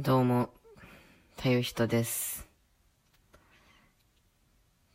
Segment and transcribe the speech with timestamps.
[0.00, 0.50] どうも、
[1.36, 2.46] たゆひとです。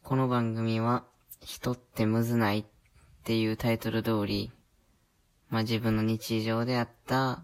[0.01, 1.03] この番組は、
[1.41, 2.65] 人ってむずないっ
[3.25, 4.53] ていうタイトル通り、
[5.49, 7.43] まあ、自分の日常であった、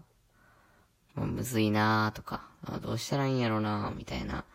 [1.14, 4.46] まあ、むずいなーとか、あどうしたらいいんやろなーみたいな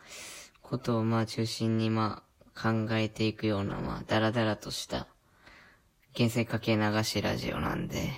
[0.63, 2.23] ことをまあ中心にま
[2.55, 5.05] あ考えていくようなまあダラダラとした、
[6.17, 8.09] 原生かけ流しラジオなんで、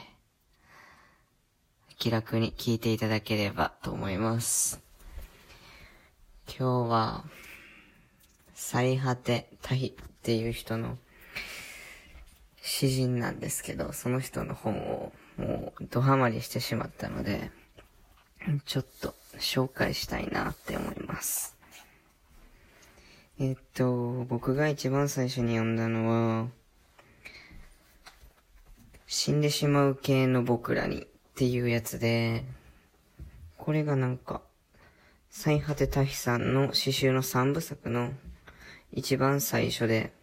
[1.97, 4.79] 気楽に聞いていただければと思います。
[6.47, 7.25] 今日は、
[8.53, 10.99] 最果てタヒっていう人の
[12.61, 17.49] 詩人なんですけど、その人の本をもうドハマりしてしまったので、
[18.65, 21.57] ちょっと紹介したいなって思います。
[23.39, 26.47] えっと、僕が一番最初に読んだのは、
[29.07, 31.07] 死んでしまう系の僕らに
[31.37, 32.43] っていうやつで、
[33.59, 34.41] これがなんか、
[35.29, 38.11] 最果てタヒさんの詩集の三部作の
[38.91, 40.13] 一番最初で、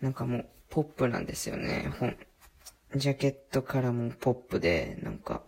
[0.00, 2.16] なんかもうポップなんですよね、本。
[2.94, 5.42] ジャケットからもポップで、なんか、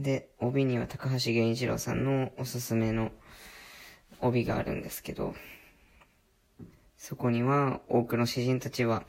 [0.00, 3.12] で、帯には高橋源一郎さんのおすすめの
[4.20, 5.36] 帯があるんですけど、
[7.08, 9.02] そこには多くの詩人たちは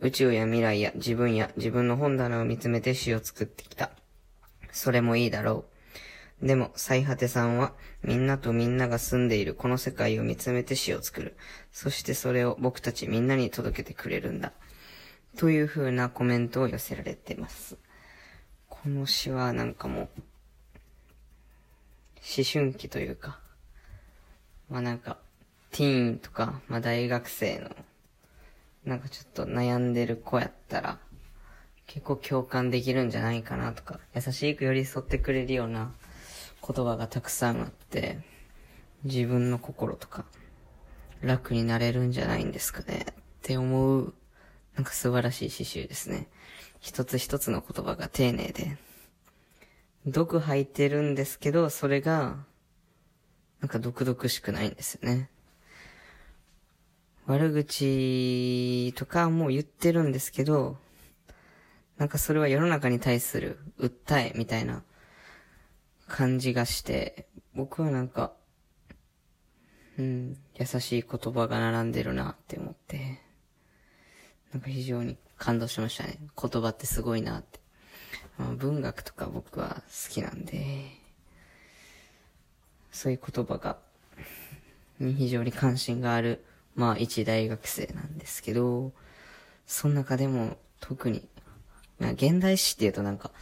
[0.00, 3.90] 宇宙や未来や自分や自分の本棚を見つめて詩を作ってきた。
[4.70, 5.64] それもいいだろ
[6.42, 6.46] う。
[6.46, 11.38] でも、最果てさんは、みんなとみんなが住んでいるこの世界を見つめて詩を作る。
[11.72, 14.52] そしてそれを僕たちみんなに届けてくれるんだ。
[15.38, 17.78] という風なコメントを寄せられてます。
[18.68, 20.08] この詩はなんかもう、
[22.18, 23.40] 思春期というか、
[24.68, 25.16] まあなんか、
[25.70, 27.70] ティーンとか、まあ大学生の、
[28.84, 30.98] なんかちょっと悩んでる子やったら、
[31.86, 35.92] 結構共感できるんじゃないかなとか、優しく寄り添ってくれるような
[36.66, 38.18] 言葉がたくさんあって、
[39.04, 40.24] 自分の心とか、
[41.22, 44.14] 楽になれるんじゃないんですかねって思う、
[44.74, 46.28] なんか素晴らしい詩集ですね。
[46.80, 48.76] 一つ一つの言葉が丁寧で、
[50.06, 52.44] 毒吐いてるんですけど、それが、
[53.60, 55.30] なんか毒々しくないんですよね。
[57.28, 60.78] 悪口とかも言ってるんですけど、
[61.98, 64.82] なんかそれは世の中に対する訴えみたいな
[66.06, 68.32] 感じがして、僕はなんか、
[69.98, 73.20] うん、優しい言葉が並んでるなって思って、
[74.54, 76.18] なんか非常に感動しましたね。
[76.40, 77.60] 言葉ってすごいなって。
[78.38, 80.92] まあ、文学とか僕は好きなんで、
[82.90, 83.76] そういう言葉が、
[84.98, 86.42] に非常に関心がある、
[86.78, 88.92] まあ一大学生なんですけど、
[89.66, 91.28] その中でも特に、
[91.98, 93.32] まあ現代詩っていうとなんか、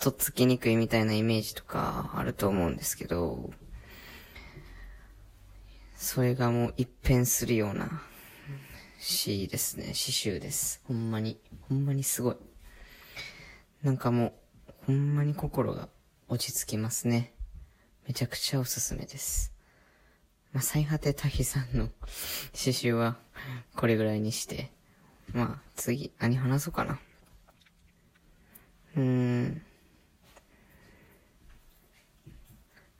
[0.00, 3.52] とっつきにくいみたいなイメージとかあると思うんですけど、
[5.96, 8.02] それがもう一変するような
[8.98, 9.94] 詩ですね。
[9.94, 10.82] 詩集です。
[10.88, 11.38] ほんまに。
[11.68, 12.36] ほんまにすごい。
[13.84, 14.32] なんかも
[14.68, 15.88] う、ほんまに心が
[16.26, 17.32] 落ち着きますね。
[18.08, 19.51] めちゃくちゃおすすめです。
[20.52, 21.88] まあ、最果てタヒさんの
[22.52, 23.16] 詩集は
[23.74, 24.70] これぐらいにして、
[25.32, 26.98] まあ、次、何話そうかな。
[28.96, 29.62] うーん。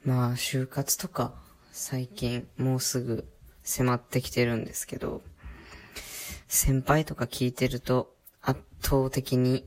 [0.05, 1.35] まあ、就活とか、
[1.73, 3.29] 最近、もうすぐ
[3.63, 5.23] 迫ってきてるんですけど、
[6.49, 9.65] 先輩とか聞いてると、圧倒的に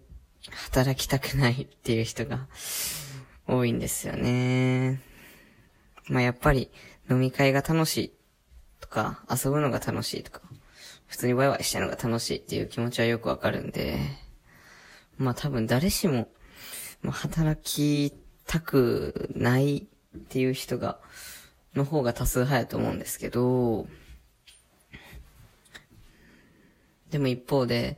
[0.52, 2.48] 働きたくないっていう人が
[3.48, 5.02] 多いんですよね。
[6.10, 6.70] まあやっぱり
[7.10, 8.14] 飲み会が楽しい
[8.82, 10.42] とか、遊ぶのが楽しいとか、
[11.08, 14.00] 普通にワイワイしたのが楽しいっていう気持ちはよくわかるんで、
[15.18, 16.28] まあ多分誰しも、
[17.02, 18.14] まあ、働き
[18.48, 21.00] たくないっていう人が、
[21.76, 23.88] の方が多数派やと思うんですけど、
[27.12, 27.98] でも一方で、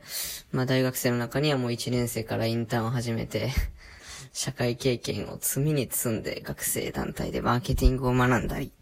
[0.52, 3.50] まあ大学生の中にはもう1年生からインターンを始めて、
[4.32, 8.72] 社会経験を積みに積んで学生団体でマーケティングを学んだり、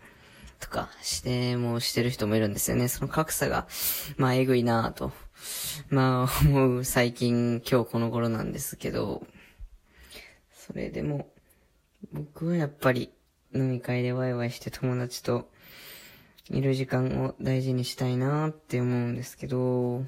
[0.61, 2.89] とかして、もうしてる人もいるんですよね。
[2.89, 3.67] その格差が、
[4.17, 5.13] まあえぐいなぁと、
[5.91, 9.27] まあ思う最近今日この頃なんですけど、
[10.53, 11.29] それでも、
[12.13, 13.11] 僕はやっぱり
[13.55, 15.51] 飲み会でワイワイして友達と
[16.51, 20.05] いる時間を大事にしたいなって思うんですけど、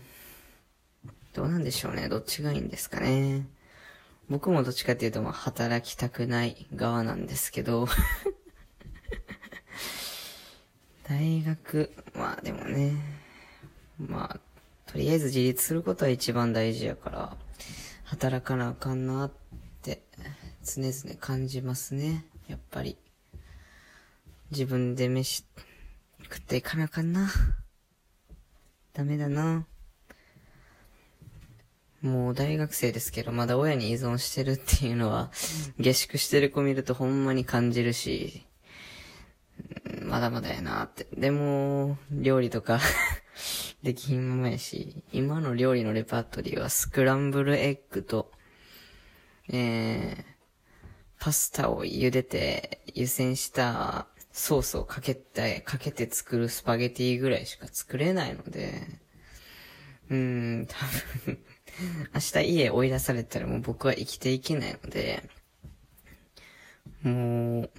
[1.34, 2.08] どうなんでしょうね。
[2.08, 3.46] どっちがいいんですかね。
[4.28, 7.88] 僕もどっちかっていうと、まあ、働きたくない側なんですけど、
[11.08, 12.92] 大学、まあでもね、
[13.98, 17.36] まあ、とりあえず自立することは一番大事やから、
[18.04, 19.30] 働かなあかんなっ
[19.80, 20.02] て、
[20.62, 22.26] 常々感じますね。
[22.46, 22.98] やっぱり。
[24.50, 25.44] 自分で飯
[26.24, 27.30] 食っていかなあかんな。
[28.92, 29.64] ダメだな。
[32.02, 35.30] もう大学生ですけど、まだ親に依存してるっていうのは、
[35.78, 38.44] 下宿してる子見るとほんまに感じるし、
[40.08, 41.06] まだまだやなって。
[41.14, 42.80] でも、料理とか
[43.82, 48.32] できひんままやし、今の料理のレパートリーはスクランブルエッグと、
[49.50, 50.24] えー、
[51.20, 58.82] パスタを茹でて、湯煎したソースをかけて、かけて作るスパゲティぐらいしか作れないので、
[60.08, 60.76] うーん、多
[61.26, 61.38] 分
[62.14, 65.28] 明日家追い出されたらもう僕は生きていけないので、
[67.02, 67.70] もう、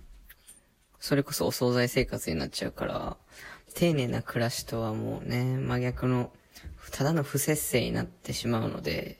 [0.99, 3.17] それこそお惣菜生活になっちゃうから、
[3.73, 6.31] 丁寧な暮らしとはもうね、真逆の、
[6.91, 9.19] ただの不節制になってしまうので、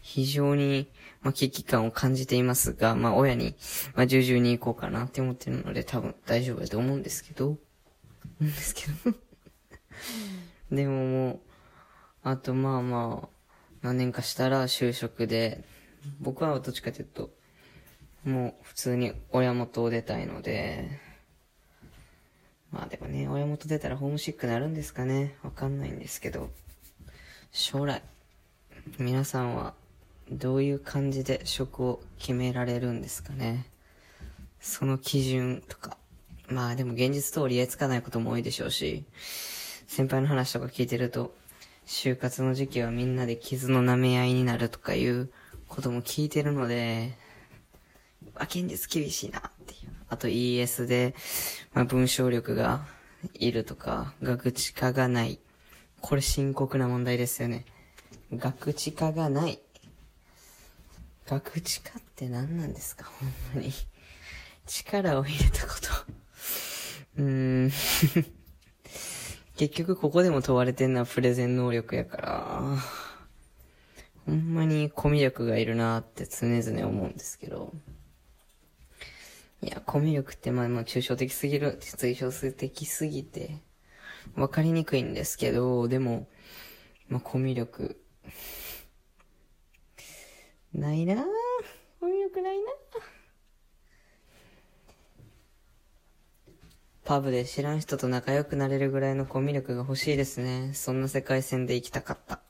[0.00, 0.88] 非常に、
[1.22, 3.54] まあ、危機感を感じていますが、まあ、親に、
[3.94, 7.56] まあ、従々に行こうかなって思ってるので、多分大丈夫だと思うんですけど、
[8.40, 9.16] うんですけど。
[10.74, 11.40] でももう、
[12.22, 13.28] あとまあまあ、
[13.82, 15.64] 何年かしたら就職で、
[16.20, 17.30] 僕はどっちかというと、
[18.24, 21.00] もう普通に親元を出たいので、
[22.72, 26.50] まあでもね、親元出たらホームシックなるんですかねわかんないんですけど、
[27.52, 28.02] 将来、
[28.98, 29.74] 皆さんは
[30.30, 33.66] どういう感じで職を決められるんですかね
[34.60, 35.98] その基準とか。
[36.48, 39.04] まあでも現実通りえつかないことも多いでしょうし、
[39.86, 41.34] 先輩の話とか聞いてると、
[41.86, 45.30] 就活の時期はみんなで傷の舐め合いになるとかいう
[45.68, 47.16] ことも聞いてるので、
[48.36, 49.90] あ、現実厳しいなっていう。
[50.08, 51.14] あと ES で、
[51.72, 52.86] まあ、文章力が
[53.34, 55.38] いるとか、学知化がない。
[56.00, 57.64] これ深刻な問題ですよね。
[58.32, 59.58] 学知化がない。
[61.26, 63.04] 学知化って何なんですか？
[63.04, 63.72] ほんまに。
[64.66, 65.88] 力を入れたこと。
[67.18, 67.72] うーん。
[69.56, 72.62] 結局ここでも問われてんのはプレゼン能力やから、
[74.26, 77.72] ほんまにコミュ力がいるなって常々思うんですけど。
[79.62, 83.62] いや、コミュ力ってまあまあ抽象的すぎる、抽象的すぎて、
[84.34, 86.28] わかりにくいんですけど、でも、
[87.08, 88.00] まあコミュ力、
[90.74, 91.24] ないなぁ。
[92.00, 92.64] コミュ力ないな
[97.04, 100.72] パブで知らん人と仲良くなれるぐらいのコミュ力が欲しいですね。
[100.74, 102.40] そんな世界線で行きたかった。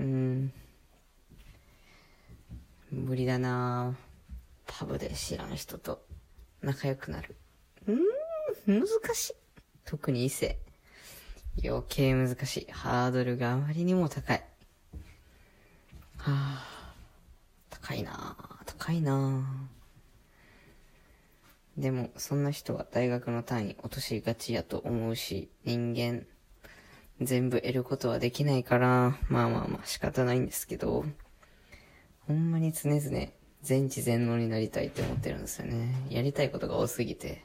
[0.00, 0.52] うん。
[2.90, 4.03] 無理だなぁ。
[4.66, 6.04] パブで知らん人と
[6.62, 7.36] 仲良くなる。
[7.86, 9.34] うーん、難しい。
[9.84, 10.58] 特に異性。
[11.64, 12.72] 余計難しい。
[12.72, 14.44] ハードルがあまりにも高い。
[16.16, 16.94] はあ、
[17.70, 19.68] 高いな高いな
[21.76, 26.24] でも、そんな人は大学の単位落としがちやと思うし、人間、
[27.20, 31.04] 全部得ることはできないから、まあまあまあ仕方ないんですけど、
[32.26, 33.28] ほんまに常々
[33.64, 35.88] 全知全能になりたいって思ってるんですよね。
[36.10, 37.42] やりたいことが多すぎて。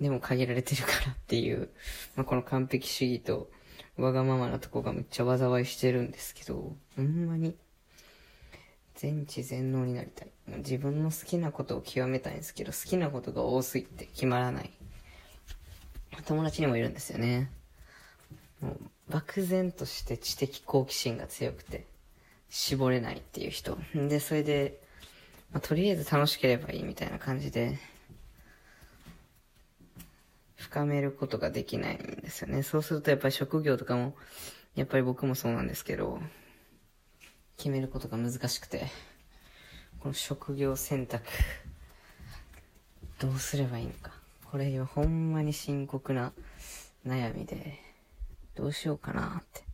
[0.00, 1.70] でも限られてるからっていう、
[2.14, 3.50] まあ、この完璧主義と
[3.96, 7.56] わがままなとこがめっちゃ災いしてるんですけど、ほんまに
[8.94, 10.28] 全知全能になりたい。
[10.58, 14.70] 自分の好きなことを極めたいんですけど、好きなことが多すぎて決まらない。
[16.26, 17.50] 友達にもいるんですよね。
[18.60, 21.86] もう漠然として知的好奇心が強くて、
[22.48, 23.76] 絞れないっていう人。
[23.94, 24.80] で、それで、
[25.56, 27.78] まあ、とりあえず楽しければいいみたいな感じで、
[30.56, 32.62] 深めることができないんですよね。
[32.62, 34.14] そうするとやっぱり職業とかも、
[34.74, 36.20] やっぱり僕もそうなんですけど、
[37.56, 38.88] 決めることが難しくて、
[40.00, 41.24] この職業選択、
[43.18, 44.12] どうすればいいのか。
[44.44, 46.34] これはほんまに深刻な
[47.06, 47.78] 悩みで、
[48.56, 49.64] どうしようかなって。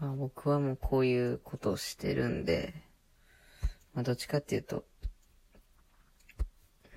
[0.00, 2.83] まあ、僕はもうこういうことをしてるんで、
[3.94, 4.84] まあ、どっちかっていうと、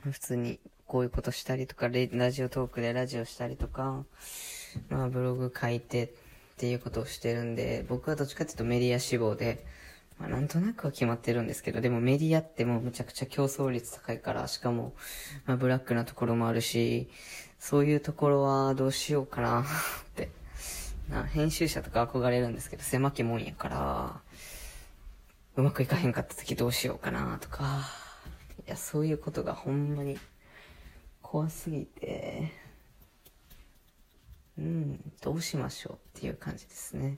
[0.04, 4.06] 普通にこういうことしたりとか、ラジオトークでラジオしたりとか、
[4.90, 6.10] まあブログ書いてっ
[6.58, 9.66] ていうことをしてるんで、僕はどっちかっていうとメディア志望で、
[10.18, 14.94] まあなんとなくは決まってるんですけど、でもメディアってもうむちゃくちゃ競争率高いから、しかも、
[15.46, 17.10] まあブラックなところもあるし、
[17.60, 19.66] そういうところはどうしようかなっ
[20.16, 20.30] て
[21.10, 21.24] な。
[21.24, 24.22] 編集者とか憧れるんですけど、狭きもんやから、
[25.58, 27.82] うまくいかへんかった時どうしようかなとか、
[28.68, 30.20] いや、そういうことがほんまに
[31.24, 32.52] 怖すぎて、
[34.60, 37.18] うん、どうしましょうっていう感じですね。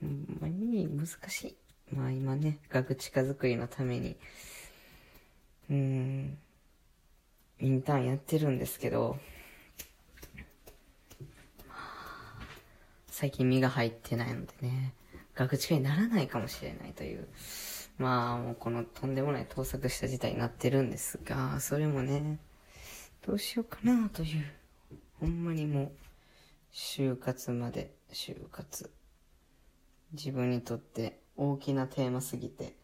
[0.00, 1.56] ほんまに難しい。
[1.94, 4.16] まあ今ね、学知化作りのために、
[5.70, 6.38] うん、
[7.60, 9.18] インターンやってるんですけど、
[13.06, 14.94] 最近身が入ってないのでね、
[15.38, 17.28] 学知会にならないかもしれないという、
[17.96, 22.40] まあもうこのとんでもない盗作した事態になってるんですが、それもね、
[23.24, 24.44] どうしようかなという、
[25.20, 25.90] ほんまにもう、
[26.72, 28.90] 就活まで、就活。
[30.12, 32.74] 自分にとって大きなテーマすぎて、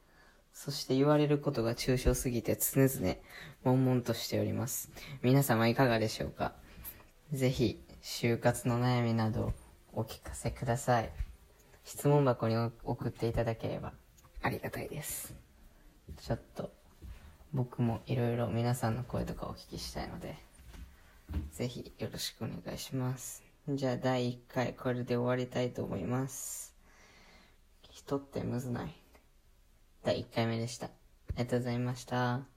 [0.52, 3.16] そして言われることが抽象すぎて常々
[3.64, 4.90] 悶々としております。
[5.22, 6.52] 皆様いかがでしょうか？
[7.32, 9.52] ぜひ、就活の悩みなど
[9.92, 11.23] お聞かせください。
[11.84, 13.92] 質問箱に送っていただければ
[14.42, 15.34] ありがたいです。
[16.18, 16.72] ちょっと、
[17.52, 20.36] 僕もいろいろ皆さんの声とかお聞きしたいので、
[21.52, 23.42] ぜひよろしくお願いします。
[23.68, 26.74] じゃあ第1回これで終わりたいと思います。
[27.90, 28.94] 人ってむずない。
[30.02, 30.86] 第1回目でした。
[30.86, 30.90] あ
[31.38, 32.53] りがとうございました。